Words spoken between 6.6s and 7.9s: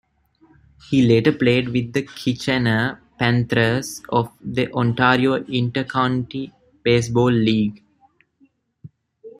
Baseball League.